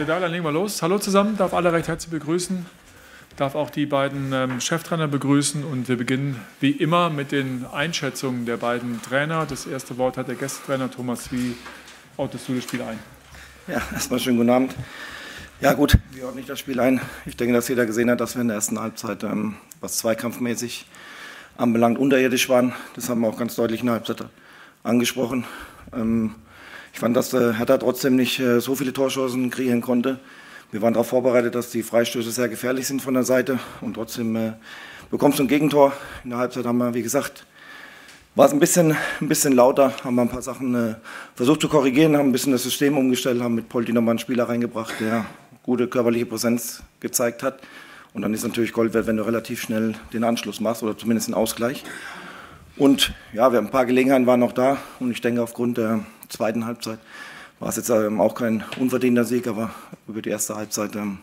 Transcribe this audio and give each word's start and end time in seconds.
alle 0.00 0.06
da, 0.06 0.18
dann 0.18 0.32
legen 0.32 0.44
wir 0.44 0.52
los. 0.52 0.80
Hallo 0.80 0.98
zusammen, 0.98 1.36
darf 1.36 1.52
alle 1.52 1.74
recht 1.74 1.86
herzlich 1.86 2.10
begrüßen, 2.10 2.64
darf 3.36 3.54
auch 3.54 3.68
die 3.68 3.84
beiden 3.84 4.32
ähm, 4.32 4.58
Cheftrainer 4.58 5.08
begrüßen 5.08 5.62
und 5.62 5.90
wir 5.90 5.96
beginnen 5.98 6.40
wie 6.58 6.70
immer 6.70 7.10
mit 7.10 7.32
den 7.32 7.66
Einschätzungen 7.70 8.46
der 8.46 8.56
beiden 8.56 9.02
Trainer. 9.02 9.44
Das 9.44 9.66
erste 9.66 9.98
Wort 9.98 10.16
hat 10.16 10.28
der 10.28 10.36
Gästetrainer 10.36 10.90
Thomas. 10.90 11.30
Wie 11.32 11.54
ordnest 12.16 12.48
du 12.48 12.54
das 12.54 12.64
Spiel 12.64 12.80
ein? 12.80 12.98
Ja, 13.68 13.82
erstmal 13.92 14.20
schönen 14.20 14.38
guten 14.38 14.48
Abend. 14.48 14.74
Ja 15.60 15.74
gut, 15.74 15.98
wie 16.12 16.22
ordne 16.22 16.40
ich 16.40 16.46
das 16.46 16.58
Spiel 16.58 16.80
ein? 16.80 17.02
Ich 17.26 17.36
denke, 17.36 17.52
dass 17.52 17.68
jeder 17.68 17.84
gesehen 17.84 18.08
hat, 18.08 18.22
dass 18.22 18.36
wir 18.36 18.40
in 18.40 18.48
der 18.48 18.54
ersten 18.54 18.80
Halbzeit, 18.80 19.22
ähm, 19.22 19.56
was 19.82 19.98
zweikampfmäßig 19.98 20.86
anbelangt, 21.58 21.98
unterirdisch 21.98 22.48
waren. 22.48 22.72
Das 22.96 23.10
haben 23.10 23.20
wir 23.20 23.28
auch 23.28 23.36
ganz 23.36 23.54
deutlich 23.54 23.80
in 23.80 23.86
der 23.86 23.96
Halbzeit 23.96 24.24
angesprochen. 24.82 25.44
Ähm, 25.92 26.36
ich 26.92 26.98
fand, 26.98 27.16
dass 27.16 27.30
der 27.30 27.58
Hertha 27.58 27.78
trotzdem 27.78 28.16
nicht 28.16 28.40
äh, 28.40 28.60
so 28.60 28.74
viele 28.74 28.92
Torchancen 28.92 29.50
kreieren 29.50 29.80
konnte. 29.80 30.18
Wir 30.72 30.82
waren 30.82 30.92
darauf 30.92 31.08
vorbereitet, 31.08 31.54
dass 31.54 31.70
die 31.70 31.82
Freistöße 31.82 32.30
sehr 32.30 32.48
gefährlich 32.48 32.86
sind 32.86 33.02
von 33.02 33.14
der 33.14 33.24
Seite 33.24 33.58
und 33.80 33.94
trotzdem 33.94 34.36
äh, 34.36 34.52
bekommst 35.10 35.38
du 35.38 35.44
ein 35.44 35.48
Gegentor. 35.48 35.92
In 36.24 36.30
der 36.30 36.38
Halbzeit 36.38 36.66
haben 36.66 36.78
wir, 36.78 36.94
wie 36.94 37.02
gesagt, 37.02 37.46
war 38.36 38.46
es 38.46 38.52
ein 38.52 38.60
bisschen, 38.60 38.96
ein 39.20 39.28
bisschen 39.28 39.52
lauter, 39.52 39.92
haben 40.04 40.14
wir 40.14 40.22
ein 40.22 40.28
paar 40.28 40.42
Sachen 40.42 40.74
äh, 40.74 40.94
versucht 41.34 41.60
zu 41.60 41.68
korrigieren, 41.68 42.16
haben 42.16 42.28
ein 42.28 42.32
bisschen 42.32 42.52
das 42.52 42.62
System 42.62 42.96
umgestellt, 42.96 43.42
haben 43.42 43.56
mit 43.56 43.68
Polti 43.68 43.92
nochmal 43.92 44.12
einen 44.12 44.18
Spieler 44.20 44.48
reingebracht, 44.48 44.94
der 45.00 45.26
gute 45.64 45.88
körperliche 45.88 46.26
Präsenz 46.26 46.82
gezeigt 47.00 47.42
hat. 47.42 47.60
Und 48.12 48.22
dann 48.22 48.32
ist 48.32 48.44
natürlich 48.44 48.72
Gold 48.72 48.94
wert, 48.94 49.06
wenn 49.06 49.16
du 49.16 49.24
relativ 49.24 49.60
schnell 49.60 49.94
den 50.12 50.24
Anschluss 50.24 50.60
machst 50.60 50.82
oder 50.82 50.96
zumindest 50.96 51.28
einen 51.28 51.34
Ausgleich. 51.34 51.84
Und 52.76 53.12
ja, 53.32 53.50
wir 53.52 53.58
haben 53.58 53.66
ein 53.66 53.70
paar 53.70 53.86
Gelegenheiten 53.86 54.26
waren 54.26 54.40
noch 54.40 54.52
da 54.52 54.78
und 55.00 55.10
ich 55.10 55.20
denke 55.20 55.42
aufgrund 55.42 55.78
der 55.78 56.00
zweiten 56.30 56.66
Halbzeit 56.66 56.98
war 57.58 57.68
es 57.68 57.76
jetzt 57.76 57.90
ähm, 57.90 58.20
auch 58.20 58.34
kein 58.34 58.64
unverdienter 58.78 59.24
Sieg, 59.24 59.46
aber 59.46 59.70
über 60.08 60.22
die 60.22 60.30
erste 60.30 60.56
Halbzeit 60.56 60.96
ähm, 60.96 61.18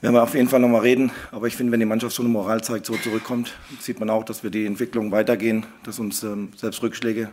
werden 0.00 0.14
wir 0.14 0.22
auf 0.22 0.34
jeden 0.34 0.48
Fall 0.48 0.60
nochmal 0.60 0.82
reden. 0.82 1.10
Aber 1.32 1.46
ich 1.46 1.56
finde, 1.56 1.72
wenn 1.72 1.80
die 1.80 1.86
Mannschaft 1.86 2.14
so 2.14 2.22
eine 2.22 2.30
Moral 2.30 2.62
zeigt, 2.62 2.86
so 2.86 2.96
zurückkommt, 2.96 3.52
sieht 3.80 3.98
man 4.00 4.08
auch, 4.08 4.24
dass 4.24 4.42
wir 4.42 4.50
die 4.50 4.66
Entwicklung 4.66 5.10
weitergehen, 5.10 5.66
dass 5.82 5.98
uns 5.98 6.22
ähm, 6.22 6.52
selbst 6.56 6.82
Rückschläge 6.82 7.30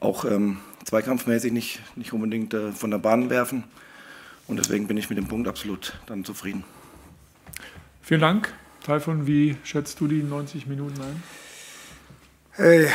auch 0.00 0.24
ähm, 0.24 0.58
zweikampfmäßig 0.84 1.52
nicht, 1.52 1.80
nicht 1.96 2.12
unbedingt 2.12 2.54
äh, 2.54 2.72
von 2.72 2.90
der 2.90 2.98
Bahn 2.98 3.30
werfen. 3.30 3.64
Und 4.46 4.58
deswegen 4.58 4.86
bin 4.86 4.96
ich 4.96 5.08
mit 5.08 5.18
dem 5.18 5.28
Punkt 5.28 5.48
absolut 5.48 5.94
dann 6.06 6.24
zufrieden. 6.24 6.64
Vielen 8.02 8.20
Dank. 8.20 8.52
Taifun, 8.82 9.26
wie 9.26 9.56
schätzt 9.64 10.00
du 10.00 10.08
die 10.08 10.22
90 10.22 10.66
Minuten 10.66 11.00
ein? 11.00 11.22
Hey, 12.50 12.88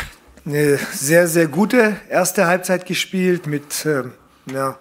eine 0.46 0.78
sehr, 0.94 1.28
sehr 1.28 1.48
gute 1.48 1.98
erste 2.10 2.48
Halbzeit 2.48 2.86
gespielt 2.86 3.48
mit 3.48 3.86
äh, 3.86 4.04
ja, 4.52 4.78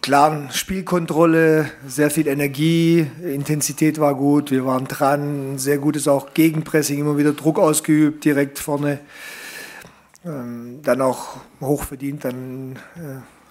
klaren 0.00 0.50
Spielkontrolle, 0.50 1.70
sehr 1.86 2.10
viel 2.10 2.26
Energie, 2.26 3.10
Intensität 3.22 3.98
war 3.98 4.14
gut, 4.14 4.50
wir 4.50 4.66
waren 4.66 4.86
dran, 4.86 5.58
sehr 5.58 5.78
gutes 5.78 6.08
auch 6.08 6.34
Gegenpressing, 6.34 6.98
immer 6.98 7.16
wieder 7.16 7.32
Druck 7.32 7.58
ausgeübt, 7.58 8.24
direkt 8.24 8.58
vorne. 8.58 9.00
Ähm, 10.24 10.80
dann 10.82 11.02
auch 11.02 11.36
hochverdient, 11.60 12.24
dann 12.24 12.78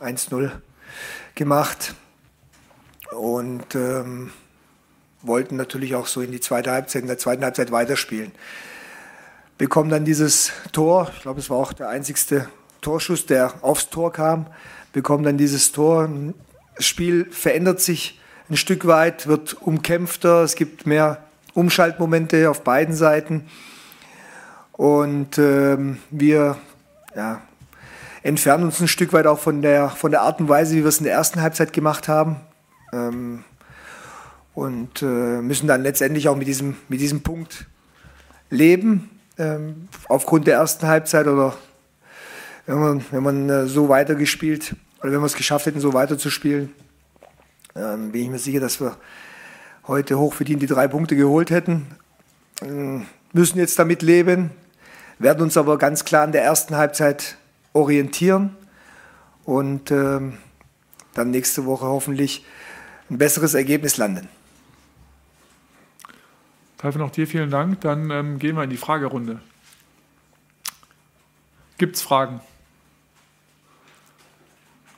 äh, 0.02 0.05
1-0 0.05 0.52
gemacht 1.36 1.94
und 3.16 3.75
ähm, 3.75 4.31
wollten 5.21 5.55
natürlich 5.55 5.95
auch 5.95 6.08
so 6.08 6.21
in 6.21 6.31
die 6.31 6.39
zweite 6.39 6.71
Halbzeit, 6.71 7.03
in 7.03 7.08
der 7.08 7.19
zweiten 7.19 7.44
Halbzeit 7.44 7.71
weiterspielen 7.71 8.31
bekommen 9.57 9.89
dann 9.89 10.05
dieses 10.05 10.51
Tor, 10.71 11.11
ich 11.15 11.21
glaube, 11.21 11.39
es 11.39 11.49
war 11.49 11.57
auch 11.57 11.73
der 11.73 11.89
einzigste 11.89 12.47
Torschuss, 12.81 13.25
der 13.25 13.53
aufs 13.61 13.89
Tor 13.89 14.11
kam, 14.11 14.47
bekommen 14.91 15.23
dann 15.23 15.37
dieses 15.37 15.71
Tor. 15.71 16.09
Das 16.75 16.85
Spiel 16.85 17.25
verändert 17.31 17.79
sich 17.79 18.19
ein 18.49 18.57
Stück 18.57 18.85
weit, 18.87 19.27
wird 19.27 19.61
umkämpfter, 19.61 20.43
es 20.43 20.55
gibt 20.55 20.85
mehr 20.85 21.23
Umschaltmomente 21.53 22.49
auf 22.49 22.63
beiden 22.63 22.95
Seiten 22.95 23.45
und 24.73 25.37
ähm, 25.37 25.97
wir 26.09 26.58
ja, 27.15 27.42
entfernen 28.23 28.65
uns 28.65 28.80
ein 28.81 28.87
Stück 28.87 29.13
weit 29.13 29.27
auch 29.27 29.39
von 29.39 29.61
der, 29.61 29.89
von 29.89 30.11
der 30.11 30.21
Art 30.21 30.39
und 30.39 30.49
Weise, 30.49 30.75
wie 30.75 30.81
wir 30.81 30.89
es 30.89 30.97
in 30.97 31.05
der 31.05 31.13
ersten 31.13 31.42
Halbzeit 31.42 31.73
gemacht 31.73 32.08
haben. 32.08 32.37
Ähm, 32.92 33.43
und 34.55 35.02
äh, 35.02 35.42
müssen 35.42 35.67
dann 35.67 35.81
letztendlich 35.81 36.27
auch 36.27 36.36
mit 36.36 36.47
diesem, 36.47 36.75
mit 36.87 36.99
diesem 37.02 37.21
Punkt 37.21 37.65
leben 38.49 39.09
ähm, 39.38 39.88
aufgrund 40.08 40.48
der 40.48 40.55
ersten 40.55 40.88
Halbzeit 40.88 41.27
oder 41.27 41.55
wenn 42.66 42.80
man, 42.80 43.05
wenn 43.11 43.23
man 43.23 43.49
äh, 43.49 43.67
so 43.67 43.89
weitergespielt 43.89 44.76
oder 45.02 45.11
wenn 45.11 45.20
wir 45.20 45.26
es 45.26 45.36
geschafft 45.36 45.66
hätten, 45.66 45.80
so 45.80 45.94
weiterzuspielen, 45.94 46.73
ähm, 47.76 48.11
bin 48.11 48.22
ich 48.22 48.30
mir 48.30 48.39
sicher, 48.39 48.60
dass 48.60 48.80
wir 48.80 48.95
heute 49.88 50.17
hochverdient 50.17 50.61
die 50.61 50.67
drei 50.67 50.88
Punkte 50.88 51.16
geholt 51.16 51.49
hätten. 51.49 51.88
Ähm, 52.61 53.05
müssen 53.33 53.58
jetzt 53.58 53.80
damit 53.80 54.02
leben, 54.02 54.52
werden 55.20 55.42
uns 55.43 55.58
aber 55.58 55.77
ganz 55.77 56.05
klar 56.05 56.23
in 56.23 56.32
der 56.32 56.43
ersten 56.43 56.76
Halbzeit 56.76 57.38
orientieren 57.73 58.55
und 59.43 59.92
ähm, 59.92 60.38
dann 61.14 61.32
nächste 61.32 61.66
Woche 61.66 61.86
hoffentlich 61.86 62.45
ein 63.10 63.17
besseres 63.17 63.54
Ergebnis 63.55 63.98
landen. 63.98 64.30
Teufel, 66.83 66.99
noch 66.99 67.11
dir 67.11 67.27
vielen 67.27 67.49
Dank. 67.49 67.80
Dann 67.80 68.11
ähm, 68.11 68.39
gehen 68.39 68.58
wir 68.58 68.64
in 68.66 68.70
die 68.70 68.76
Fragerunde. 68.76 69.39
Gibt 71.77 71.95
es 71.95 72.02
Fragen? 72.02 72.42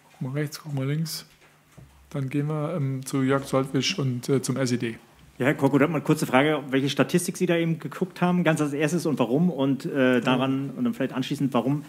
Guck 0.09 0.21
mal 0.21 0.31
rechts, 0.31 0.59
guck 0.63 0.73
mal 0.73 0.87
links. 0.87 1.27
Dann 2.09 2.29
gehen 2.29 2.47
wir 2.47 2.73
ähm, 2.75 3.05
zu 3.05 3.21
Jörg 3.21 3.43
Soltwisch 3.43 3.99
und 3.99 4.27
äh, 4.29 4.41
zum 4.41 4.57
SED. 4.57 4.97
Ja, 5.37 5.45
Herr 5.45 5.53
Korko, 5.53 5.77
da 5.77 5.85
mal 5.85 5.97
eine 5.97 6.03
kurze 6.03 6.25
Frage, 6.25 6.63
welche 6.71 6.89
Statistik 6.89 7.37
Sie 7.37 7.45
da 7.45 7.55
eben 7.55 7.77
geguckt 7.77 8.19
haben, 8.19 8.43
ganz 8.43 8.61
als 8.61 8.73
erstes 8.73 9.05
und 9.05 9.19
warum 9.19 9.51
und 9.51 9.85
äh, 9.85 10.21
daran 10.21 10.71
und 10.71 10.85
dann 10.85 10.95
vielleicht 10.95 11.13
anschließend, 11.13 11.53
warum 11.53 11.85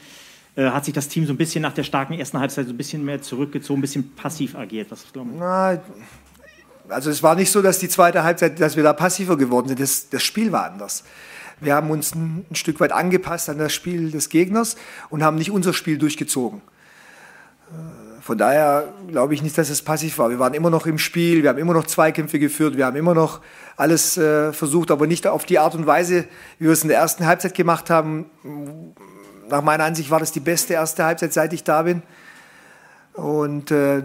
äh, 0.56 0.66
hat 0.66 0.84
sich 0.84 0.92
das 0.92 1.08
Team 1.08 1.24
so 1.24 1.32
ein 1.32 1.38
bisschen 1.38 1.62
nach 1.62 1.72
der 1.72 1.84
starken 1.84 2.12
ersten 2.12 2.38
Halbzeit 2.38 2.66
so 2.66 2.74
ein 2.74 2.76
bisschen 2.76 3.02
mehr 3.02 3.22
zurückgezogen, 3.22 3.78
ein 3.78 3.80
bisschen 3.80 4.14
passiv 4.14 4.56
agiert? 4.56 4.90
Was 4.90 5.10
glauben 5.10 5.32
Sie? 5.32 5.38
Na, 5.38 5.80
also 6.88 7.10
es 7.10 7.22
war 7.22 7.34
nicht 7.34 7.50
so, 7.50 7.62
dass 7.62 7.78
die 7.78 7.88
zweite 7.88 8.24
Halbzeit, 8.24 8.60
dass 8.60 8.76
wir 8.76 8.82
da 8.82 8.92
passiver 8.92 9.36
geworden 9.36 9.68
sind. 9.68 9.80
Das, 9.80 10.08
das 10.08 10.22
Spiel 10.22 10.52
war 10.52 10.64
anders. 10.70 11.04
Wir 11.60 11.74
haben 11.74 11.90
uns 11.90 12.14
ein, 12.14 12.44
ein, 12.50 12.54
Stück 12.54 12.80
weit 12.80 12.92
angepasst 12.92 13.48
an 13.48 13.58
das 13.58 13.72
Spiel 13.72 14.10
des 14.10 14.28
Gegners 14.28 14.76
und 15.08 15.22
haben 15.22 15.36
nicht 15.36 15.50
unser 15.50 15.72
Spiel 15.72 15.96
durchgezogen. 15.98 16.60
Äh, 17.70 18.20
von 18.20 18.36
daher 18.36 18.92
glaube 19.08 19.34
ich 19.34 19.42
nicht, 19.42 19.56
dass 19.56 19.70
es 19.70 19.82
passiv 19.82 20.18
war. 20.18 20.30
Wir 20.30 20.38
waren 20.38 20.52
immer 20.52 20.68
noch 20.68 20.86
im 20.86 20.98
Spiel, 20.98 21.42
wir 21.42 21.50
haben 21.50 21.58
immer 21.58 21.74
noch 21.74 21.86
Zweikämpfe 21.86 22.38
geführt, 22.38 22.76
wir 22.76 22.84
haben 22.84 22.96
immer 22.96 23.14
noch 23.14 23.40
alles 23.76 24.16
äh, 24.16 24.52
versucht, 24.52 24.90
aber 24.90 25.06
nicht 25.06 25.26
auf 25.26 25.44
die 25.44 25.58
Art 25.58 25.74
und 25.74 25.86
Weise, 25.86 26.26
wie 26.58 26.66
wir 26.66 26.72
es 26.72 26.82
in 26.82 26.88
der 26.88 26.98
ersten 26.98 27.24
Halbzeit 27.24 27.54
gemacht 27.54 27.88
haben. 27.88 28.26
Nach 29.48 29.62
meiner 29.62 29.84
Ansicht 29.84 30.10
war 30.10 30.20
das 30.20 30.32
die 30.32 30.40
beste 30.40 30.74
erste 30.74 31.04
Halbzeit, 31.04 31.32
seit 31.32 31.52
ich 31.52 31.64
da 31.64 31.82
bin. 31.82 32.02
Und 33.14 33.70
äh, 33.70 34.02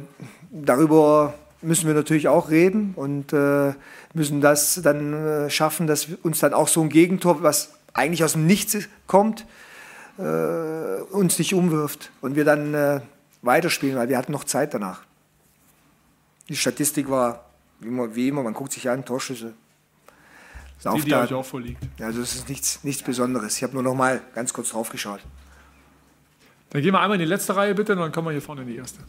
darüber 0.52 1.34
müssen 1.62 1.88
wir 1.88 1.94
natürlich 1.94 2.28
auch 2.28 2.50
reden 2.50 2.94
und 2.96 3.34
äh, 3.34 3.74
müssen 4.14 4.42
das 4.42 4.82
dann 4.84 5.14
äh, 5.14 5.50
schaffen, 5.50 5.88
dass 5.88 6.08
uns 6.24 6.40
dann 6.40 6.54
auch 6.54 6.68
so 6.68 6.82
ein 6.82 6.90
Gegentor, 6.90 7.44
was 7.44 7.74
eigentlich 7.94 8.24
aus 8.24 8.34
dem 8.34 8.46
Nichts 8.46 8.78
kommt, 9.08 9.46
äh, 10.18 10.22
uns 11.12 11.38
nicht 11.40 11.54
umwirft 11.54 12.12
und 12.22 12.36
wir 12.36 12.46
dann 12.46 12.74
äh, 12.74 13.02
weiterspielen, 13.42 13.96
weil 13.96 14.10
wir 14.10 14.18
hatten 14.18 14.32
noch 14.32 14.44
Zeit 14.44 14.74
danach. 14.74 15.02
Die 16.50 16.56
Statistik 16.56 17.10
war 17.10 17.46
wie 17.80 17.88
immer, 17.88 18.16
wie 18.16 18.28
immer 18.28 18.44
man 18.44 18.54
guckt 18.54 18.72
sich 18.72 18.90
an, 18.90 19.04
Torschüsse. 19.06 19.54
Die, 20.84 21.02
die 21.02 21.14
euch 21.14 21.34
auch 21.34 21.46
vorliegt. 21.46 21.84
Also 22.00 22.22
es 22.22 22.34
ist 22.34 22.50
nichts, 22.50 22.84
nichts 22.84 23.04
Besonderes. 23.04 23.58
Ich 23.58 23.64
habe 23.64 23.74
nur 23.74 23.84
noch 23.84 23.94
mal 23.94 24.20
ganz 24.34 24.52
kurz 24.52 24.70
drauf 24.70 24.90
geschaut. 24.90 25.20
Dann 26.72 26.82
gehen 26.82 26.94
wir 26.94 27.02
einmal 27.02 27.18
in 27.18 27.26
die 27.26 27.30
letzte 27.30 27.56
Reihe 27.56 27.76
bitte, 27.76 27.94
und 27.94 28.00
dann 28.00 28.12
kommen 28.12 28.28
wir 28.28 28.32
hier 28.32 28.42
vorne 28.42 28.62
in 28.62 28.68
die 28.68 28.78
erste. 28.78 29.00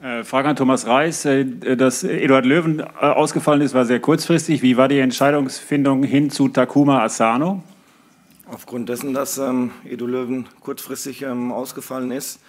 Äh, 0.00 0.24
Frage 0.24 0.48
an 0.48 0.56
Thomas 0.56 0.86
Reis. 0.86 1.24
Äh, 1.26 1.44
dass 1.76 2.04
Eduard 2.04 2.46
Löwen 2.46 2.80
äh, 2.80 2.84
ausgefallen 2.84 3.60
ist, 3.60 3.74
war 3.74 3.84
sehr 3.84 4.00
kurzfristig. 4.00 4.62
Wie 4.62 4.76
war 4.78 4.88
die 4.88 4.98
Entscheidungsfindung 4.98 6.04
hin 6.04 6.30
zu 6.30 6.48
Takuma 6.48 7.02
Asano? 7.02 7.62
Aufgrund 8.46 8.88
dessen, 8.88 9.12
dass 9.12 9.36
ähm, 9.36 9.72
Edu 9.84 10.06
Löwen 10.06 10.46
kurzfristig 10.60 11.22
ähm, 11.22 11.52
ausgefallen 11.52 12.10
ist, 12.10 12.40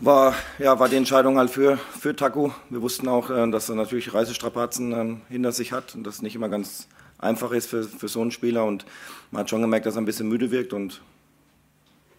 war, 0.00 0.34
ja, 0.58 0.80
war 0.80 0.88
die 0.88 0.96
Entscheidung 0.96 1.36
halt 1.36 1.50
für, 1.50 1.76
für 1.76 2.16
Taku. 2.16 2.50
Wir 2.70 2.80
wussten 2.80 3.06
auch, 3.06 3.28
äh, 3.28 3.50
dass 3.50 3.68
er 3.68 3.74
natürlich 3.74 4.14
Reisestrapazen 4.14 4.92
ähm, 4.92 5.20
hinter 5.28 5.52
sich 5.52 5.72
hat 5.72 5.94
und 5.94 6.04
das 6.04 6.22
nicht 6.22 6.34
immer 6.34 6.48
ganz 6.48 6.88
einfach 7.18 7.52
ist 7.52 7.68
für, 7.68 7.84
für 7.84 8.08
so 8.08 8.22
einen 8.22 8.30
Spieler. 8.30 8.64
Und 8.64 8.86
man 9.30 9.40
hat 9.40 9.50
schon 9.50 9.60
gemerkt, 9.60 9.84
dass 9.84 9.96
er 9.96 10.02
ein 10.02 10.06
bisschen 10.06 10.28
müde 10.28 10.50
wirkt 10.50 10.72
und 10.72 11.02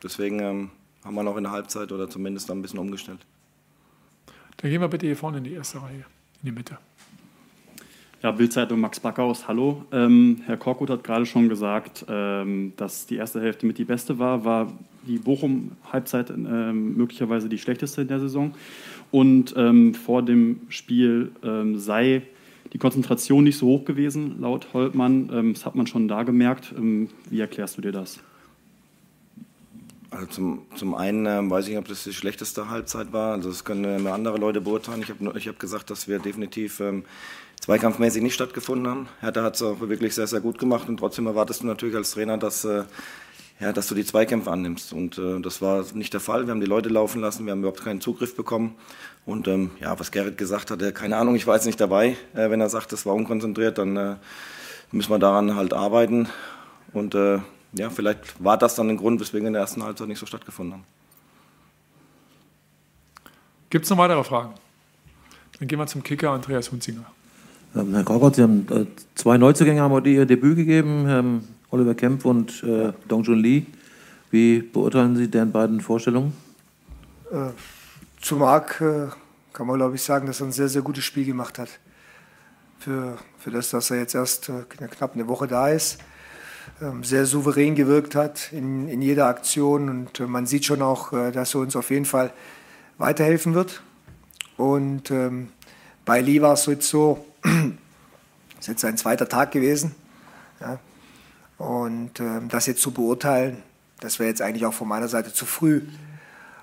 deswegen 0.04 0.40
ähm, 0.40 0.69
haben 1.04 1.16
wir 1.16 1.24
noch 1.24 1.38
in 1.38 1.44
der 1.44 1.54
Halbzeit 1.54 1.92
oder 1.92 2.08
zumindest 2.08 2.52
ein 2.52 2.62
bisschen 2.62 2.80
umgestellt. 2.80 3.25
Dann 4.62 4.72
gehen 4.72 4.82
wir 4.82 4.90
bitte 4.90 5.06
hier 5.06 5.16
vorne 5.16 5.38
in 5.38 5.46
die 5.46 5.54
erste 5.54 5.82
Reihe, 5.82 6.06
in 6.42 6.46
die 6.46 6.52
Mitte. 6.52 6.78
Ja, 8.22 8.32
Bildzeitung 8.32 8.82
Max 8.82 9.00
Backhaus, 9.00 9.48
hallo. 9.48 9.86
Ähm, 9.94 10.42
Herr 10.46 10.58
Korkut 10.58 10.90
hat 10.90 11.06
gerade 11.06 11.26
schon 11.26 11.48
gesagt, 11.48 12.06
ähm, 12.10 12.74
dass 12.76 13.06
die 13.06 13.16
erste 13.16 13.40
Hälfte 13.40 13.66
mit 13.66 13.78
die 13.78 13.86
beste 13.86 14.20
war. 14.20 14.44
War 14.44 14.68
die 15.08 15.18
Bochum-Halbzeit 15.18 16.30
äh, 16.30 16.34
möglicherweise 16.34 17.48
die 17.48 17.58
schlechteste 17.58 18.02
in 18.02 18.10
der 18.10 18.20
Saison. 18.20 18.54
Und 19.12 19.54
ähm, 19.56 19.94
vor 19.94 20.24
dem 20.24 20.64
Spiel 20.68 21.32
ähm, 21.42 21.80
sei 21.80 22.24
die 22.74 22.78
Konzentration 22.78 23.46
nicht 23.46 23.58
so 23.58 23.68
hoch 23.68 23.86
gewesen, 23.86 24.42
laut 24.42 24.74
Holtmann. 24.74 25.30
Ähm, 25.32 25.54
das 25.54 25.66
hat 25.66 25.76
man 25.76 25.88
schon 25.88 26.10
da 26.10 26.24
gemerkt. 26.24 26.74
Ähm, 26.78 27.08
wie 27.30 27.40
erklärst 27.40 27.78
du 27.78 27.82
dir 27.82 27.94
das? 27.94 28.20
Also 30.19 30.31
zum, 30.31 30.66
zum 30.75 30.95
einen 30.95 31.25
äh, 31.25 31.50
weiß 31.50 31.66
ich 31.66 31.69
nicht, 31.71 31.80
ob 31.80 31.88
das 31.88 32.04
die 32.04 32.13
schlechteste 32.13 32.69
Halbzeit 32.69 33.13
war. 33.13 33.33
Also 33.33 33.50
das 33.50 33.63
können 33.63 34.06
äh, 34.06 34.10
andere 34.10 34.38
Leute 34.38 34.60
beurteilen. 34.60 35.01
Ich 35.01 35.10
habe 35.10 35.38
ich 35.38 35.48
hab 35.48 35.60
gesagt, 35.60 35.89
dass 35.89 36.10
wir 36.10 36.19
definitiv 36.19 36.81
ähm, 36.81 37.06
zweikampfmäßig 37.62 38.21
nicht 38.21 38.33
stattgefunden 38.33 38.88
haben. 38.88 39.07
Hertha 39.21 39.44
hat 39.44 39.56
es 39.56 39.62
auch 39.62 39.80
wirklich 39.80 40.13
sehr, 40.16 40.27
sehr 40.27 40.42
gut 40.42 40.60
gemacht 40.60 40.89
und 40.89 40.98
trotzdem 40.98 41.25
erwartest 41.25 41.62
du 41.62 41.68
natürlich 41.68 41.95
als 41.95 42.12
Trainer, 42.12 42.38
dass, 42.38 42.66
äh, 42.66 42.83
ja, 43.62 43.71
dass 43.71 43.88
du 43.88 43.95
die 43.95 44.04
Zweikämpfe 44.04 44.51
annimmst. 44.51 44.92
Und 44.92 45.18
äh, 45.18 45.39
das 45.39 45.62
war 45.62 45.86
nicht 45.94 46.12
der 46.13 46.19
Fall. 46.19 46.48
Wir 46.48 46.51
haben 46.51 46.60
die 46.60 46.68
Leute 46.68 46.89
laufen 46.89 47.21
lassen, 47.21 47.45
wir 47.45 47.51
haben 47.54 47.60
überhaupt 47.60 47.83
keinen 47.83 48.01
Zugriff 48.01 48.36
bekommen. 48.36 48.75
Und 49.25 49.48
ähm, 49.48 49.71
ja, 49.80 49.98
was 49.98 50.12
Gerrit 50.12 50.38
gesagt 50.38 50.69
hat, 50.69 50.95
keine 50.95 51.16
Ahnung, 51.16 51.36
ich 51.36 51.48
war 51.48 51.56
jetzt 51.56 51.66
nicht 51.66 51.80
dabei. 51.80 52.18
Äh, 52.33 52.50
wenn 52.50 52.60
er 52.60 52.69
sagt, 52.69 52.92
das 52.92 53.06
war 53.06 53.16
unkonzentriert, 53.16 53.77
dann 53.77 53.95
äh, 53.95 54.16
müssen 54.92 55.12
wir 55.12 55.19
daran 55.19 55.56
halt 55.56 55.71
arbeiten. 55.71 56.27
Und 56.92 57.16
äh, 57.16 57.39
ja, 57.74 57.89
vielleicht 57.89 58.44
war 58.44 58.57
das 58.57 58.75
dann 58.75 58.89
ein 58.89 58.98
Grund, 58.98 59.19
weswegen 59.19 59.48
in 59.48 59.54
der 59.54 59.62
ersten 59.62 59.83
Halbzeit 59.83 60.07
nicht 60.07 60.19
so 60.19 60.25
stattgefunden 60.25 60.74
haben. 60.74 60.83
Gibt 63.69 63.86
es 63.86 63.92
noch 63.92 63.98
weitere 63.98 64.24
Fragen? 64.24 64.54
Dann 65.60 65.68
gehen 65.68 65.77
wir 65.77 65.88
zum 65.88 66.01
Kicker 66.01 66.31
Andreas 66.31 66.71
Hunzinger. 66.71 67.06
Ähm, 67.75 67.94
Herr 67.94 68.04
Korkert, 68.04 68.36
Sie 68.36 68.42
haben 68.42 68.66
äh, 68.71 68.86
zwei 69.13 69.38
Neuzugänge 69.38 69.81
haben 69.81 69.92
heute 69.92 70.10
Ihr 70.10 70.25
Debüt 70.25 70.56
gegeben, 70.56 71.06
ähm, 71.07 71.44
Oliver 71.69 71.94
Kempf 71.94 72.25
und 72.25 72.63
äh, 72.63 72.94
Dongjun 73.07 73.38
Lee. 73.38 73.66
Wie 74.31 74.62
beurteilen 74.62 75.16
Sie 75.16 75.30
deren 75.30 75.51
beiden 75.51 75.81
Vorstellungen? 75.81 76.33
Äh, 77.31 77.51
zu 78.21 78.38
Marc 78.38 78.81
äh, 78.81 79.07
kann 79.54 79.68
man, 79.68 79.77
glaube 79.77 79.95
ich, 79.95 80.01
sagen, 80.01 80.25
dass 80.25 80.42
er 80.42 80.48
ein 80.48 80.51
sehr, 80.51 80.69
sehr 80.69 80.81
gutes 80.81 81.04
Spiel 81.04 81.25
gemacht 81.25 81.60
hat. 81.60 81.69
Für, 82.80 83.18
für 83.38 83.51
das, 83.51 83.69
dass 83.69 83.92
er 83.92 83.98
jetzt 83.98 84.16
erst 84.16 84.50
äh, 84.50 84.63
knapp 84.69 85.13
eine 85.13 85.27
Woche 85.27 85.48
da 85.48 85.69
ist. 85.69 86.00
Ähm, 86.81 87.04
sehr 87.04 87.26
souverän 87.26 87.76
gewirkt 87.76 88.16
hat 88.16 88.54
in, 88.54 88.88
in 88.88 89.02
jeder 89.02 89.28
Aktion. 89.28 89.90
Und 89.90 90.20
äh, 90.20 90.28
man 90.28 90.46
sieht 90.46 90.66
schon 90.66 90.81
auch, 90.81 91.12
äh, 91.12 91.31
dass 91.31 91.54
er 91.54 91.62
uns 91.62 91.76
auf 91.76 91.90
jeden 91.90 92.06
Fall 92.06 92.31
weiterhelfen 92.98 93.54
wird. 93.54 93.81
Und 94.56 95.12
ähm, 95.12 95.50
bei 96.06 96.22
Lee 96.22 96.42
war 96.42 96.54
es 96.54 96.66
jetzt 96.68 96.88
so, 96.88 97.26
es 97.44 98.62
ist 98.62 98.68
jetzt 98.68 98.81
sein 98.81 98.98
zweiter 98.98 99.28
Tag 99.28 99.52
gewesen. 99.52 99.94
Ja. 100.62 100.80
Und 101.58 102.22
ähm, 102.22 102.48
das 102.48 102.66
jetzt 102.66 102.81
zu 102.81 102.92
beurteilen, 102.92 103.62
das 104.00 104.20
wäre 104.20 104.30
jetzt 104.30 104.42
eigentlich 104.42 104.66
auch 104.66 104.74
von 104.74 104.88
meiner 104.88 105.10
Seite 105.10 105.34
zu 105.34 105.46
früh. 105.46 105.81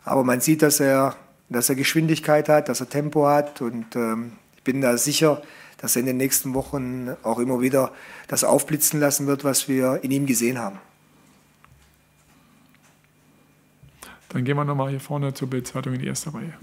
Aber 0.04 0.24
man 0.24 0.40
sieht, 0.40 0.62
dass 0.62 0.80
er, 0.80 1.14
dass 1.50 1.68
er 1.68 1.74
Geschwindigkeit 1.74 2.48
hat, 2.48 2.70
dass 2.70 2.80
er 2.80 2.88
Tempo 2.88 3.26
hat 3.26 3.60
und 3.60 3.94
ähm, 3.96 4.32
ich 4.56 4.62
bin 4.62 4.80
da 4.80 4.96
sicher, 4.96 5.42
dass 5.78 5.96
er 5.96 6.00
in 6.00 6.06
den 6.06 6.17
nächsten 6.17 6.55
Wochen 6.55 7.11
auch 7.23 7.38
immer 7.38 7.61
wieder 7.61 7.93
das 8.28 8.44
aufblitzen 8.44 9.00
lassen 9.00 9.26
wird, 9.26 9.44
was 9.44 9.69
wir 9.69 10.00
in 10.02 10.11
ihm 10.11 10.26
gesehen 10.26 10.58
haben. 10.58 10.78
Dann 14.31 14.44
gehen 14.44 14.56
wir 14.56 14.64
nochmal 14.64 14.90
hier 14.90 15.00
vorne 15.00 15.32
zur 15.34 15.49
Bildzeitung 15.49 15.94
in 15.94 16.00
die 16.00 16.06
erste 16.06 16.34
Reihe. 16.34 16.55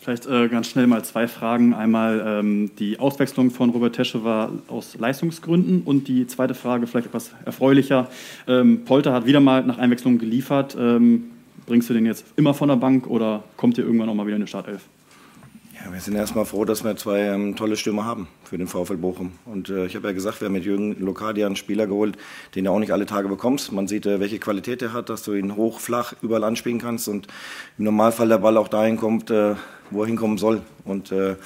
Vielleicht 0.00 0.26
äh, 0.26 0.48
ganz 0.48 0.68
schnell 0.68 0.86
mal 0.86 1.04
zwei 1.04 1.28
Fragen. 1.28 1.74
Einmal 1.74 2.24
ähm, 2.26 2.70
die 2.78 2.98
Auswechslung 2.98 3.50
von 3.50 3.68
Robert 3.68 3.96
Tesche 3.96 4.24
war 4.24 4.50
aus 4.68 4.96
Leistungsgründen 4.98 5.82
und 5.82 6.08
die 6.08 6.26
zweite 6.26 6.54
Frage 6.54 6.86
vielleicht 6.86 7.08
etwas 7.08 7.32
erfreulicher. 7.44 8.08
Ähm, 8.46 8.84
Polter 8.86 9.12
hat 9.12 9.26
wieder 9.26 9.40
mal 9.40 9.62
nach 9.62 9.76
Einwechslung 9.76 10.18
geliefert. 10.18 10.74
Ähm, 10.78 11.32
bringst 11.66 11.90
du 11.90 11.94
den 11.94 12.06
jetzt 12.06 12.24
immer 12.36 12.54
von 12.54 12.68
der 12.68 12.76
Bank 12.76 13.08
oder 13.08 13.44
kommt 13.58 13.76
dir 13.76 13.82
irgendwann 13.82 14.06
noch 14.06 14.14
mal 14.14 14.26
wieder 14.26 14.36
eine 14.36 14.46
Startelf? 14.46 14.82
Ja, 15.82 15.90
wir 15.94 16.00
sind 16.00 16.14
erstmal 16.14 16.44
froh, 16.44 16.66
dass 16.66 16.84
wir 16.84 16.94
zwei 16.96 17.20
ähm, 17.20 17.56
tolle 17.56 17.74
Stürmer 17.74 18.04
haben 18.04 18.28
für 18.44 18.58
den 18.58 18.66
VfL 18.66 18.98
Bochum. 18.98 19.32
Und 19.46 19.70
äh, 19.70 19.86
ich 19.86 19.96
habe 19.96 20.08
ja 20.08 20.12
gesagt, 20.12 20.40
wir 20.40 20.46
haben 20.46 20.52
mit 20.52 20.64
Jürgen 20.64 21.00
Lokadia 21.00 21.46
einen 21.46 21.56
Spieler 21.56 21.86
geholt, 21.86 22.18
den 22.54 22.64
du 22.64 22.70
auch 22.70 22.78
nicht 22.78 22.92
alle 22.92 23.06
Tage 23.06 23.28
bekommst. 23.28 23.72
Man 23.72 23.88
sieht, 23.88 24.04
äh, 24.04 24.20
welche 24.20 24.38
Qualität 24.38 24.82
er 24.82 24.92
hat, 24.92 25.08
dass 25.08 25.22
du 25.22 25.32
ihn 25.32 25.56
hoch, 25.56 25.80
flach 25.80 26.12
überall 26.20 26.44
anspielen 26.44 26.78
kannst 26.78 27.08
und 27.08 27.28
im 27.78 27.84
Normalfall 27.84 28.28
der 28.28 28.38
Ball 28.38 28.58
auch 28.58 28.68
dahin 28.68 28.98
kommt, 28.98 29.30
äh, 29.30 29.54
wo 29.90 30.02
er 30.02 30.06
hinkommen 30.06 30.36
soll. 30.36 30.60
Und 30.84 31.12
äh, 31.12 31.36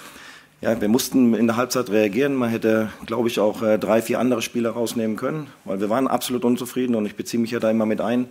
ja, 0.60 0.80
wir 0.80 0.88
mussten 0.88 1.34
in 1.34 1.46
der 1.46 1.56
Halbzeit 1.56 1.90
reagieren. 1.90 2.34
Man 2.34 2.50
hätte, 2.50 2.90
glaube 3.06 3.28
ich, 3.28 3.38
auch 3.38 3.62
äh, 3.62 3.78
drei, 3.78 4.02
vier 4.02 4.18
andere 4.18 4.42
Spieler 4.42 4.70
rausnehmen 4.70 5.16
können, 5.16 5.46
weil 5.64 5.80
wir 5.80 5.90
waren 5.90 6.08
absolut 6.08 6.44
unzufrieden 6.44 6.96
und 6.96 7.06
ich 7.06 7.14
beziehe 7.14 7.40
mich 7.40 7.52
ja 7.52 7.60
da 7.60 7.70
immer 7.70 7.86
mit 7.86 8.00
ein, 8.00 8.26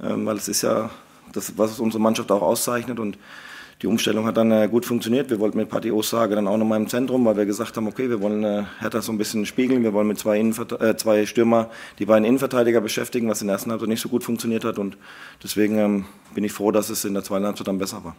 ähm, 0.00 0.26
weil 0.26 0.36
es 0.36 0.46
ist 0.46 0.62
ja 0.62 0.90
das, 1.32 1.58
was 1.58 1.80
unsere 1.80 2.00
Mannschaft 2.00 2.30
auch 2.30 2.42
auszeichnet 2.42 3.00
und 3.00 3.18
die 3.82 3.86
Umstellung 3.86 4.26
hat 4.26 4.36
dann 4.36 4.52
äh, 4.52 4.68
gut 4.68 4.84
funktioniert. 4.84 5.30
Wir 5.30 5.40
wollten 5.40 5.56
mit 5.56 5.70
Patti 5.70 5.90
Ossage 5.90 6.34
dann 6.34 6.46
auch 6.46 6.58
nochmal 6.58 6.78
im 6.78 6.86
Zentrum, 6.86 7.24
weil 7.24 7.36
wir 7.36 7.46
gesagt 7.46 7.76
haben, 7.76 7.86
okay, 7.86 8.10
wir 8.10 8.20
wollen 8.20 8.44
äh, 8.44 8.64
Hertha 8.78 9.00
so 9.00 9.10
ein 9.10 9.16
bisschen 9.16 9.46
spiegeln. 9.46 9.82
Wir 9.82 9.94
wollen 9.94 10.06
mit 10.06 10.18
zwei, 10.18 10.38
äh, 10.38 10.96
zwei 10.96 11.24
Stürmer 11.24 11.70
die 11.98 12.04
beiden 12.04 12.26
Innenverteidiger 12.26 12.82
beschäftigen, 12.82 13.28
was 13.28 13.40
in 13.40 13.46
der 13.46 13.54
ersten 13.54 13.70
Halbzeit 13.70 13.88
nicht 13.88 14.02
so 14.02 14.10
gut 14.10 14.22
funktioniert 14.22 14.64
hat. 14.64 14.78
Und 14.78 14.98
deswegen 15.42 15.78
ähm, 15.78 16.04
bin 16.34 16.44
ich 16.44 16.52
froh, 16.52 16.72
dass 16.72 16.90
es 16.90 17.06
in 17.06 17.14
der 17.14 17.24
zweiten 17.24 17.46
Halbzeit 17.46 17.68
dann 17.68 17.78
besser 17.78 18.04
war. 18.04 18.16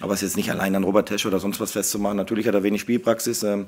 Aber 0.00 0.12
es 0.12 0.22
ist 0.22 0.30
jetzt 0.30 0.36
nicht 0.36 0.50
allein 0.50 0.76
an 0.76 0.84
Robert 0.84 1.08
Tesch 1.08 1.24
oder 1.24 1.40
sonst 1.40 1.60
was 1.60 1.72
festzumachen. 1.72 2.18
Natürlich 2.18 2.46
hat 2.46 2.54
er 2.54 2.62
wenig 2.62 2.82
Spielpraxis, 2.82 3.42
ähm, 3.44 3.66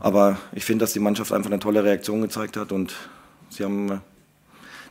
aber 0.00 0.38
ich 0.52 0.64
finde, 0.64 0.84
dass 0.84 0.94
die 0.94 0.98
Mannschaft 0.98 1.30
einfach 1.32 1.50
eine 1.50 1.60
tolle 1.60 1.84
Reaktion 1.84 2.22
gezeigt 2.22 2.56
hat 2.56 2.72
und 2.72 2.94
sie 3.50 3.64
haben 3.64 3.90
äh, 3.90 3.98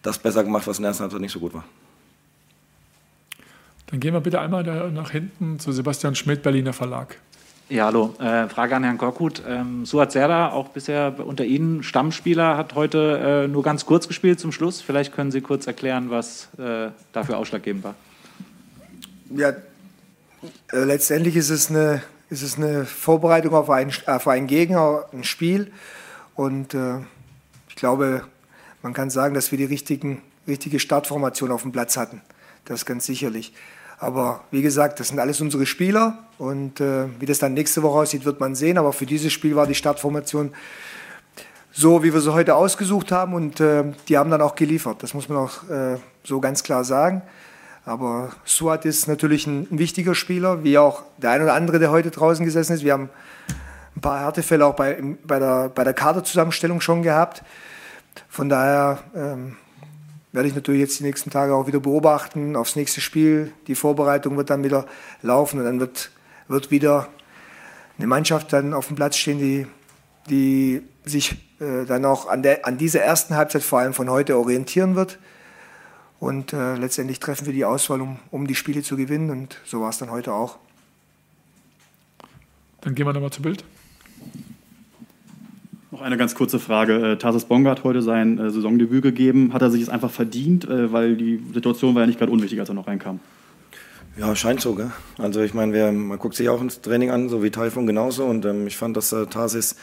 das 0.03 0.19
besser 0.19 0.43
gemacht, 0.43 0.67
was 0.67 0.77
in 0.77 0.83
der 0.83 0.89
ersten 0.89 1.01
Halbzeit 1.01 1.21
nicht 1.21 1.33
so 1.33 1.39
gut 1.39 1.53
war. 1.55 1.65
Dann 3.91 3.99
gehen 3.99 4.13
wir 4.13 4.21
bitte 4.21 4.39
einmal 4.39 4.63
nach 4.91 5.11
hinten 5.11 5.59
zu 5.59 5.73
Sebastian 5.73 6.15
Schmidt, 6.15 6.43
Berliner 6.43 6.71
Verlag. 6.71 7.17
Ja, 7.67 7.85
hallo. 7.85 8.15
Äh, 8.19 8.47
Frage 8.47 8.75
an 8.75 8.83
Herrn 8.83 8.97
Korkut. 8.97 9.43
Ähm, 9.47 9.85
Suat 9.85 10.13
Serda, 10.13 10.51
auch 10.51 10.69
bisher 10.69 11.15
unter 11.25 11.43
Ihnen 11.43 11.83
Stammspieler, 11.83 12.57
hat 12.57 12.75
heute 12.75 13.45
äh, 13.45 13.47
nur 13.47 13.63
ganz 13.63 13.85
kurz 13.85 14.07
gespielt 14.07 14.39
zum 14.39 14.53
Schluss. 14.53 14.81
Vielleicht 14.81 15.13
können 15.13 15.31
Sie 15.31 15.41
kurz 15.41 15.67
erklären, 15.67 16.09
was 16.09 16.49
äh, 16.57 16.89
dafür 17.11 17.37
ausschlaggebend 17.37 17.83
war. 17.83 17.95
Ja, 19.35 19.49
äh, 19.49 20.83
letztendlich 20.83 21.35
ist 21.35 21.49
es, 21.49 21.69
eine, 21.69 22.01
ist 22.29 22.43
es 22.43 22.57
eine 22.57 22.85
Vorbereitung 22.85 23.53
auf 23.53 23.69
einen, 23.69 23.91
auf 24.05 24.27
einen 24.27 24.47
Gegner, 24.47 25.05
ein 25.11 25.25
Spiel. 25.25 25.71
Und 26.35 26.73
äh, 26.73 26.97
ich 27.67 27.75
glaube, 27.75 28.23
man 28.83 28.93
kann 28.93 29.09
sagen, 29.09 29.33
dass 29.33 29.51
wir 29.51 29.57
die 29.57 29.65
richtigen, 29.65 30.21
richtige 30.47 30.79
Startformation 30.79 31.51
auf 31.51 31.61
dem 31.61 31.73
Platz 31.73 31.97
hatten. 31.97 32.21
Das 32.65 32.85
ganz 32.85 33.05
sicherlich. 33.05 33.53
Aber 34.01 34.41
wie 34.49 34.63
gesagt, 34.63 34.99
das 34.99 35.09
sind 35.09 35.19
alles 35.19 35.41
unsere 35.41 35.67
Spieler 35.67 36.17
und 36.39 36.81
äh, 36.81 37.05
wie 37.19 37.27
das 37.27 37.37
dann 37.37 37.53
nächste 37.53 37.83
Woche 37.83 37.99
aussieht, 37.99 38.25
wird 38.25 38.39
man 38.39 38.55
sehen. 38.55 38.79
Aber 38.79 38.93
für 38.93 39.05
dieses 39.05 39.31
Spiel 39.31 39.55
war 39.55 39.67
die 39.67 39.75
Startformation 39.75 40.53
so, 41.71 42.01
wie 42.01 42.11
wir 42.11 42.19
sie 42.19 42.33
heute 42.33 42.55
ausgesucht 42.55 43.11
haben 43.11 43.35
und 43.35 43.59
äh, 43.59 43.83
die 44.09 44.17
haben 44.17 44.31
dann 44.31 44.41
auch 44.41 44.55
geliefert. 44.55 45.03
Das 45.03 45.13
muss 45.13 45.29
man 45.29 45.37
auch 45.37 45.69
äh, 45.69 45.97
so 46.23 46.39
ganz 46.39 46.63
klar 46.63 46.83
sagen. 46.83 47.21
Aber 47.85 48.31
Suat 48.43 48.85
ist 48.85 49.07
natürlich 49.07 49.45
ein, 49.45 49.67
ein, 49.69 49.77
wichtiger 49.77 50.15
Spieler, 50.15 50.63
wie 50.63 50.79
auch 50.79 51.03
der 51.17 51.29
ein 51.29 51.43
oder 51.43 51.53
andere, 51.53 51.77
der 51.77 51.91
heute 51.91 52.09
draußen 52.09 52.43
gesessen 52.43 52.73
ist. 52.73 52.83
Wir 52.83 52.93
haben 52.93 53.11
ein 53.95 54.01
paar 54.01 54.19
Härtefälle 54.21 54.65
auch 54.65 54.75
bei, 54.75 54.97
bei 55.23 55.37
der, 55.37 55.69
bei 55.69 55.83
der 55.83 55.93
Kaderzusammenstellung 55.93 56.81
schon 56.81 57.03
gehabt. 57.03 57.43
Von 58.29 58.49
daher 58.49 58.97
ähm, 59.15 59.57
werde 60.31 60.47
ich 60.47 60.55
natürlich 60.55 60.81
jetzt 60.81 60.99
die 60.99 61.03
nächsten 61.03 61.29
Tage 61.29 61.53
auch 61.53 61.67
wieder 61.67 61.79
beobachten 61.79 62.55
aufs 62.55 62.75
nächste 62.75 63.01
Spiel. 63.01 63.51
Die 63.67 63.75
Vorbereitung 63.75 64.37
wird 64.37 64.49
dann 64.49 64.63
wieder 64.63 64.85
laufen 65.21 65.59
und 65.59 65.65
dann 65.65 65.79
wird, 65.79 66.11
wird 66.47 66.71
wieder 66.71 67.09
eine 67.97 68.07
Mannschaft 68.07 68.53
dann 68.53 68.73
auf 68.73 68.87
dem 68.87 68.95
Platz 68.95 69.17
stehen, 69.17 69.39
die, 69.39 69.67
die 70.29 70.81
sich 71.03 71.33
äh, 71.59 71.85
dann 71.85 72.05
auch 72.05 72.27
an, 72.27 72.43
der, 72.43 72.65
an 72.65 72.77
dieser 72.77 73.01
ersten 73.01 73.35
Halbzeit 73.35 73.63
vor 73.63 73.79
allem 73.79 73.93
von 73.93 74.09
heute 74.09 74.37
orientieren 74.37 74.95
wird. 74.95 75.19
Und 76.19 76.53
äh, 76.53 76.75
letztendlich 76.75 77.19
treffen 77.19 77.47
wir 77.47 77.53
die 77.53 77.65
Auswahl, 77.65 77.99
um, 77.99 78.19
um 78.29 78.47
die 78.47 78.55
Spiele 78.55 78.83
zu 78.83 78.95
gewinnen. 78.95 79.31
Und 79.31 79.59
so 79.65 79.81
war 79.81 79.89
es 79.89 79.97
dann 79.97 80.11
heute 80.11 80.33
auch. 80.33 80.57
Dann 82.81 82.95
gehen 82.95 83.05
wir 83.05 83.13
nochmal 83.13 83.31
zu 83.31 83.41
Bild. 83.41 83.63
Noch 86.01 86.07
eine 86.07 86.17
ganz 86.17 86.33
kurze 86.33 86.57
Frage. 86.57 87.11
Äh, 87.11 87.17
Tarsis 87.17 87.45
Bonga 87.45 87.69
hat 87.69 87.83
heute 87.83 88.01
sein 88.01 88.39
äh, 88.39 88.49
Saisondebüt 88.49 89.03
gegeben. 89.03 89.53
Hat 89.53 89.61
er 89.61 89.69
sich 89.69 89.83
es 89.83 89.89
einfach 89.89 90.09
verdient, 90.09 90.67
äh, 90.67 90.91
weil 90.91 91.15
die 91.15 91.39
Situation 91.53 91.93
war 91.93 92.01
ja 92.01 92.07
nicht 92.07 92.17
gerade 92.17 92.31
unwichtig, 92.31 92.59
als 92.59 92.69
er 92.69 92.73
noch 92.73 92.87
reinkam? 92.87 93.19
Ja, 94.17 94.35
scheint 94.35 94.61
so. 94.61 94.73
Gell? 94.73 94.89
Also 95.19 95.41
ich 95.41 95.53
meine, 95.53 95.91
man 95.91 96.17
guckt 96.17 96.33
sich 96.33 96.49
auch 96.49 96.59
ins 96.59 96.81
Training 96.81 97.11
an, 97.11 97.29
so 97.29 97.43
wie 97.43 97.51
Taifun 97.51 97.85
genauso. 97.85 98.25
Und 98.25 98.45
ähm, 98.45 98.65
ich 98.65 98.77
fand, 98.77 98.97
dass 98.97 99.13
äh, 99.13 99.27
Tarsis 99.27 99.75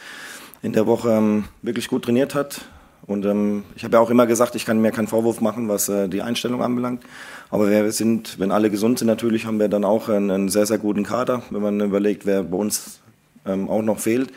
in 0.61 0.73
der 0.73 0.87
Woche 0.87 1.09
ähm, 1.09 1.45
wirklich 1.61 1.87
gut 1.87 2.03
trainiert 2.03 2.35
hat. 2.35 2.65
Und 3.07 3.25
ähm, 3.25 3.63
ich 3.77 3.85
habe 3.85 3.93
ja 3.93 4.01
auch 4.01 4.09
immer 4.09 4.27
gesagt, 4.27 4.55
ich 4.55 4.65
kann 4.65 4.81
mir 4.81 4.91
keinen 4.91 5.07
Vorwurf 5.07 5.39
machen, 5.39 5.69
was 5.69 5.87
äh, 5.87 6.09
die 6.09 6.21
Einstellung 6.21 6.61
anbelangt. 6.61 7.01
Aber 7.49 7.69
wir 7.69 7.89
sind, 7.93 8.39
wenn 8.39 8.51
alle 8.51 8.69
gesund 8.69 8.99
sind, 8.99 9.07
natürlich 9.07 9.45
haben 9.45 9.57
wir 9.61 9.69
dann 9.69 9.85
auch 9.85 10.09
einen, 10.09 10.31
einen 10.31 10.49
sehr, 10.49 10.65
sehr 10.65 10.79
guten 10.79 11.03
Kader, 11.03 11.43
wenn 11.49 11.61
man 11.61 11.79
überlegt, 11.79 12.25
wer 12.25 12.43
bei 12.43 12.57
uns 12.57 12.99
ähm, 13.45 13.69
auch 13.69 13.83
noch 13.83 13.99
fehlt. 13.99 14.33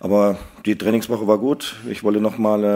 Aber 0.00 0.38
die 0.64 0.76
Trainingswoche 0.76 1.26
war 1.26 1.38
gut. 1.38 1.76
Ich 1.88 2.02
wollte 2.02 2.20
noch 2.20 2.38
mal 2.38 2.64
äh, 2.64 2.68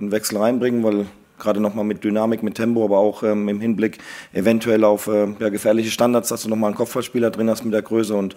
einen 0.00 0.10
Wechsel 0.12 0.36
reinbringen, 0.38 0.82
weil 0.82 1.06
gerade 1.38 1.60
nochmal 1.60 1.84
mit 1.84 2.04
Dynamik, 2.04 2.42
mit 2.42 2.56
Tempo, 2.56 2.84
aber 2.84 2.98
auch 2.98 3.22
ähm, 3.22 3.48
im 3.48 3.60
Hinblick 3.60 3.98
eventuell 4.32 4.84
auf 4.84 5.06
äh, 5.06 5.28
ja, 5.38 5.48
gefährliche 5.48 5.90
Standards, 5.90 6.28
dass 6.28 6.42
du 6.42 6.48
nochmal 6.48 6.68
einen 6.68 6.76
Kopfballspieler 6.76 7.30
drin 7.30 7.48
hast 7.48 7.64
mit 7.64 7.72
der 7.72 7.82
Größe 7.82 8.14
und 8.14 8.36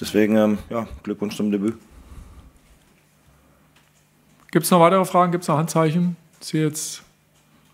deswegen 0.00 0.36
ähm, 0.36 0.58
ja, 0.70 0.86
Glückwunsch 1.02 1.36
zum 1.36 1.50
Debüt. 1.50 1.74
Gibt 4.50 4.64
es 4.64 4.70
noch 4.70 4.80
weitere 4.80 5.04
Fragen? 5.04 5.32
Gibt 5.32 5.42
es 5.42 5.48
noch 5.48 5.58
Handzeichen? 5.58 6.16
Ich 6.40 6.48
sehe 6.48 6.66
jetzt 6.66 7.02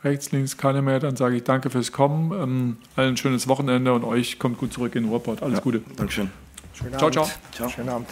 rechts, 0.02 0.32
links 0.32 0.56
keine 0.56 0.82
mehr. 0.82 0.98
Dann 0.98 1.16
sage 1.16 1.36
ich 1.36 1.44
danke 1.44 1.70
fürs 1.70 1.92
Kommen. 1.92 2.32
Ähm, 2.32 2.76
allen 2.96 3.10
ein 3.10 3.16
schönes 3.16 3.46
Wochenende 3.46 3.92
und 3.92 4.02
euch 4.04 4.38
kommt 4.38 4.58
gut 4.58 4.72
zurück 4.72 4.94
in 4.96 5.04
den 5.04 5.10
Ruhrpott. 5.10 5.42
Alles 5.42 5.58
Ja, 5.58 5.62
Gute. 5.62 5.82
Dankeschön. 5.96 6.30
Schönen 6.72 6.92
Ciao, 6.92 7.02
Abend. 7.06 7.14
ciao. 7.14 7.28
Ciao. 7.52 7.68
Schönen 7.68 7.88
Abend. 7.88 8.08